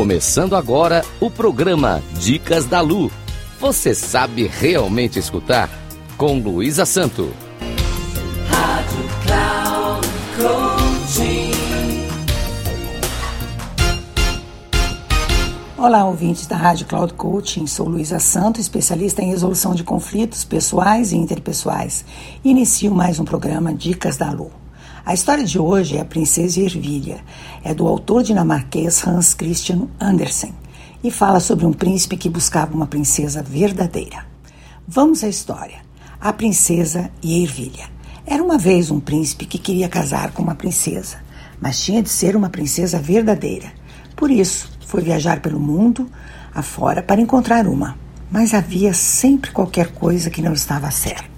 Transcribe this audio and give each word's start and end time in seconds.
Começando 0.00 0.56
agora 0.56 1.04
o 1.20 1.30
programa 1.30 2.02
Dicas 2.18 2.64
da 2.64 2.80
Lu. 2.80 3.12
Você 3.60 3.94
sabe 3.94 4.46
realmente 4.46 5.18
escutar? 5.18 5.68
Com 6.16 6.38
Luísa 6.38 6.86
Santo. 6.86 7.30
Rádio 8.48 9.04
Cloud 9.26 10.08
Coaching. 10.38 11.50
Olá, 15.76 16.06
ouvintes 16.06 16.46
da 16.46 16.56
Rádio 16.56 16.86
Cloud 16.86 17.12
Coaching. 17.12 17.66
Sou 17.66 17.86
Luísa 17.86 18.18
Santo, 18.18 18.58
especialista 18.58 19.20
em 19.20 19.28
resolução 19.28 19.74
de 19.74 19.84
conflitos 19.84 20.46
pessoais 20.46 21.12
e 21.12 21.16
interpessoais. 21.18 22.06
Inicio 22.42 22.90
mais 22.94 23.20
um 23.20 23.24
programa 23.26 23.74
Dicas 23.74 24.16
da 24.16 24.30
Lu. 24.30 24.50
A 25.04 25.14
história 25.14 25.44
de 25.44 25.58
hoje 25.58 25.96
é 25.96 26.00
A 26.00 26.04
Princesa 26.04 26.60
Ervilha. 26.60 27.24
É 27.64 27.72
do 27.72 27.88
autor 27.88 28.22
dinamarquês 28.22 29.06
Hans 29.06 29.32
Christian 29.32 29.88
Andersen 29.98 30.54
e 31.02 31.10
fala 31.10 31.40
sobre 31.40 31.64
um 31.64 31.72
príncipe 31.72 32.16
que 32.16 32.28
buscava 32.28 32.74
uma 32.74 32.86
princesa 32.86 33.42
verdadeira. 33.42 34.26
Vamos 34.86 35.24
à 35.24 35.28
história. 35.28 35.78
A 36.20 36.32
Princesa 36.32 37.10
e 37.22 37.42
Ervilha. 37.42 37.88
Era 38.26 38.42
uma 38.42 38.58
vez 38.58 38.90
um 38.90 39.00
príncipe 39.00 39.46
que 39.46 39.58
queria 39.58 39.88
casar 39.88 40.32
com 40.32 40.42
uma 40.42 40.54
princesa, 40.54 41.16
mas 41.58 41.80
tinha 41.80 42.02
de 42.02 42.10
ser 42.10 42.36
uma 42.36 42.50
princesa 42.50 42.98
verdadeira. 42.98 43.72
Por 44.14 44.30
isso, 44.30 44.70
foi 44.86 45.02
viajar 45.02 45.40
pelo 45.40 45.58
mundo 45.58 46.10
afora 46.54 47.02
para 47.02 47.20
encontrar 47.20 47.66
uma. 47.66 47.96
Mas 48.30 48.52
havia 48.52 48.92
sempre 48.92 49.50
qualquer 49.50 49.92
coisa 49.92 50.28
que 50.28 50.42
não 50.42 50.52
estava 50.52 50.90
certa. 50.90 51.29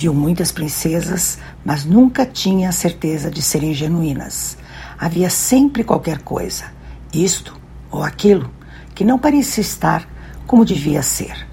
Viu 0.00 0.14
muitas 0.14 0.50
princesas, 0.50 1.38
mas 1.62 1.84
nunca 1.84 2.24
tinha 2.24 2.70
a 2.70 2.72
certeza 2.72 3.30
de 3.30 3.42
serem 3.42 3.74
genuínas. 3.74 4.56
Havia 4.98 5.28
sempre 5.28 5.84
qualquer 5.84 6.22
coisa, 6.22 6.72
isto 7.12 7.54
ou 7.90 8.02
aquilo, 8.02 8.50
que 8.94 9.04
não 9.04 9.18
parecia 9.18 9.60
estar 9.60 10.08
como 10.46 10.64
devia 10.64 11.02
ser. 11.02 11.46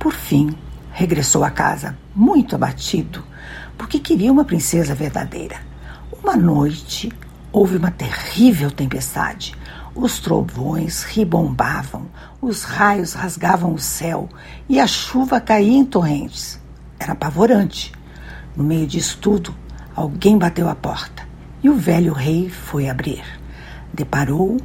Por 0.00 0.12
fim, 0.12 0.52
regressou 0.90 1.44
a 1.44 1.50
casa, 1.50 1.96
muito 2.12 2.56
abatido, 2.56 3.22
porque 3.78 4.00
queria 4.00 4.32
uma 4.32 4.44
princesa 4.44 4.96
verdadeira. 4.96 5.60
Uma 6.20 6.36
noite, 6.36 7.12
houve 7.52 7.76
uma 7.76 7.92
terrível 7.92 8.72
tempestade. 8.72 9.54
Os 9.94 10.18
trovões 10.18 11.04
ribombavam, 11.04 12.08
os 12.40 12.64
raios 12.64 13.12
rasgavam 13.12 13.72
o 13.72 13.78
céu 13.78 14.28
e 14.68 14.80
a 14.80 14.88
chuva 14.88 15.40
caía 15.40 15.78
em 15.78 15.84
torrentes. 15.84 16.60
Era 17.02 17.14
apavorante. 17.14 17.92
No 18.56 18.62
meio 18.62 18.86
disso 18.86 19.18
tudo, 19.20 19.52
alguém 19.92 20.38
bateu 20.38 20.68
a 20.68 20.74
porta 20.76 21.26
e 21.60 21.68
o 21.68 21.74
velho 21.74 22.12
rei 22.12 22.48
foi 22.48 22.88
abrir. 22.88 23.24
Deparou 23.92 24.56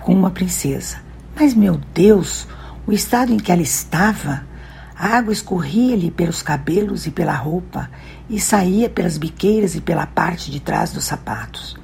com 0.00 0.14
uma 0.14 0.30
princesa. 0.30 0.98
Mas, 1.34 1.52
meu 1.52 1.80
Deus, 1.92 2.46
o 2.86 2.92
estado 2.92 3.32
em 3.32 3.38
que 3.38 3.50
ela 3.50 3.60
estava! 3.60 4.48
A 4.96 5.16
água 5.16 5.32
escorria-lhe 5.32 6.12
pelos 6.12 6.42
cabelos 6.42 7.06
e 7.06 7.10
pela 7.10 7.34
roupa 7.34 7.90
e 8.28 8.38
saía 8.38 8.88
pelas 8.88 9.18
biqueiras 9.18 9.74
e 9.74 9.80
pela 9.80 10.06
parte 10.06 10.48
de 10.48 10.60
trás 10.60 10.92
dos 10.92 11.06
sapatos. 11.06 11.76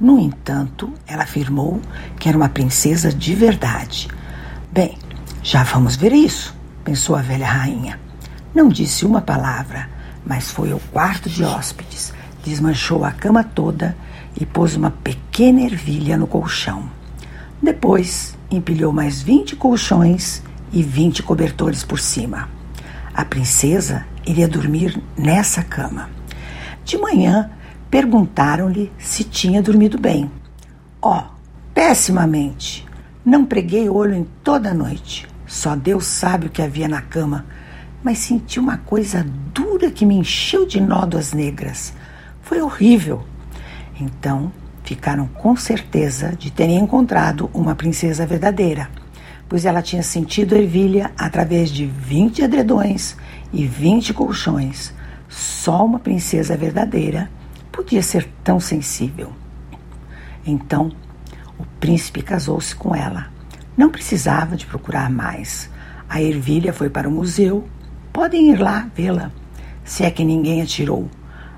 No 0.00 0.18
entanto, 0.18 0.92
ela 1.06 1.22
afirmou 1.22 1.80
que 2.18 2.28
era 2.28 2.36
uma 2.36 2.48
princesa 2.48 3.12
de 3.12 3.32
verdade. 3.32 4.08
Bem, 4.72 4.98
já 5.40 5.62
vamos 5.62 5.94
ver 5.94 6.12
isso, 6.12 6.52
pensou 6.82 7.14
a 7.14 7.22
velha 7.22 7.46
rainha. 7.46 8.00
Não 8.54 8.68
disse 8.68 9.06
uma 9.06 9.22
palavra, 9.22 9.88
mas 10.26 10.50
foi 10.50 10.72
ao 10.72 10.80
quarto 10.92 11.30
de 11.30 11.42
hóspedes, 11.42 12.12
desmanchou 12.44 13.04
a 13.04 13.10
cama 13.10 13.42
toda 13.42 13.96
e 14.38 14.44
pôs 14.44 14.76
uma 14.76 14.90
pequena 14.90 15.62
ervilha 15.62 16.18
no 16.18 16.26
colchão. 16.26 16.84
Depois, 17.62 18.36
empilhou 18.50 18.92
mais 18.92 19.22
vinte 19.22 19.56
colchões 19.56 20.42
e 20.72 20.82
vinte 20.82 21.22
cobertores 21.22 21.82
por 21.82 21.98
cima. 21.98 22.48
A 23.14 23.24
princesa 23.24 24.04
iria 24.26 24.48
dormir 24.48 25.00
nessa 25.16 25.62
cama. 25.62 26.10
De 26.84 26.98
manhã, 26.98 27.50
perguntaram-lhe 27.90 28.92
se 28.98 29.24
tinha 29.24 29.62
dormido 29.62 29.98
bem. 29.98 30.30
Oh, 31.00 31.22
pessimamente. 31.72 32.86
Não 33.24 33.44
preguei 33.44 33.88
olho 33.88 34.14
em 34.14 34.26
toda 34.44 34.70
a 34.70 34.74
noite. 34.74 35.26
Só 35.46 35.74
Deus 35.76 36.06
sabe 36.06 36.46
o 36.46 36.50
que 36.50 36.62
havia 36.62 36.88
na 36.88 37.00
cama 37.00 37.46
mas 38.02 38.18
senti 38.18 38.58
uma 38.58 38.78
coisa 38.78 39.24
dura 39.54 39.90
que 39.90 40.04
me 40.04 40.16
encheu 40.16 40.66
de 40.66 40.80
nódoas 40.80 41.32
negras. 41.32 41.92
Foi 42.42 42.60
horrível. 42.60 43.24
Então 44.00 44.52
ficaram 44.82 45.28
com 45.28 45.54
certeza 45.56 46.34
de 46.36 46.50
terem 46.50 46.78
encontrado 46.78 47.48
uma 47.54 47.74
princesa 47.74 48.26
verdadeira, 48.26 48.90
pois 49.48 49.64
ela 49.64 49.80
tinha 49.80 50.02
sentido 50.02 50.56
ervilha 50.56 51.12
através 51.16 51.70
de 51.70 51.86
20 51.86 52.42
edredões 52.42 53.16
e 53.52 53.64
20 53.64 54.12
colchões. 54.12 54.92
Só 55.28 55.84
uma 55.84 55.98
princesa 55.98 56.56
verdadeira 56.56 57.30
podia 57.70 58.02
ser 58.02 58.28
tão 58.42 58.58
sensível. 58.58 59.32
Então, 60.44 60.90
o 61.58 61.64
príncipe 61.78 62.22
casou-se 62.22 62.74
com 62.74 62.94
ela. 62.94 63.28
Não 63.76 63.88
precisava 63.88 64.56
de 64.56 64.66
procurar 64.66 65.08
mais. 65.08 65.70
A 66.08 66.20
ervilha 66.20 66.72
foi 66.72 66.90
para 66.90 67.08
o 67.08 67.12
museu 67.12 67.64
Podem 68.12 68.50
ir 68.50 68.60
lá 68.60 68.88
vê-la, 68.94 69.30
se 69.84 70.04
é 70.04 70.10
que 70.10 70.22
ninguém 70.24 70.60
atirou. 70.60 71.08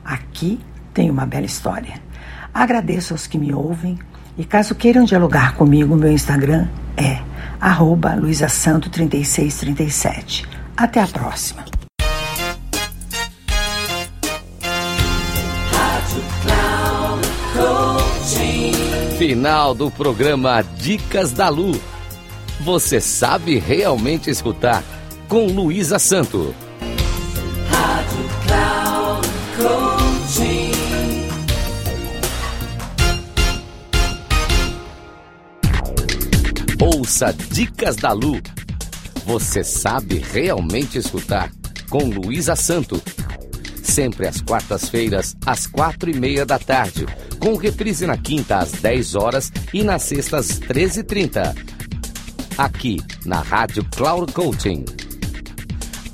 Aqui 0.04 0.60
tem 0.92 1.10
uma 1.10 1.26
bela 1.26 1.46
história. 1.46 1.94
Agradeço 2.52 3.12
aos 3.12 3.26
que 3.26 3.36
me 3.36 3.52
ouvem 3.52 3.98
e 4.38 4.44
caso 4.44 4.72
queiram 4.74 5.04
dialogar 5.04 5.56
comigo, 5.56 5.96
meu 5.96 6.12
Instagram 6.12 6.68
é 6.96 7.18
arroba 7.60 8.16
luisasanto3637. 8.16 10.46
Até 10.76 11.00
a 11.00 11.06
próxima. 11.06 11.64
Final 19.18 19.74
do 19.74 19.90
programa 19.90 20.62
Dicas 20.62 21.32
da 21.32 21.48
Lu. 21.48 21.72
Você 22.60 23.00
sabe 23.00 23.58
realmente 23.58 24.30
escutar 24.30 24.84
com 25.34 25.46
Luísa 25.46 25.98
Santo. 25.98 26.54
Ouça 36.80 37.34
Dicas 37.50 37.96
da 37.96 38.12
Lu. 38.12 38.40
Você 39.26 39.64
sabe 39.64 40.18
realmente 40.18 40.98
escutar 40.98 41.50
com 41.90 42.04
Luísa 42.04 42.54
Santo. 42.54 43.02
Sempre 43.82 44.28
às 44.28 44.40
quartas-feiras, 44.40 45.36
às 45.44 45.66
quatro 45.66 46.08
e 46.08 46.14
meia 46.14 46.46
da 46.46 46.60
tarde, 46.60 47.06
com 47.40 47.56
reprise 47.56 48.06
na 48.06 48.16
quinta 48.16 48.58
às 48.58 48.70
10 48.70 49.16
horas 49.16 49.50
e 49.72 49.82
nas 49.82 50.02
sextas 50.02 50.48
às 50.48 50.60
13h30. 50.60 51.56
Aqui 52.56 53.00
na 53.26 53.40
Rádio 53.40 53.84
Cloud 53.96 54.32
Coaching. 54.32 54.84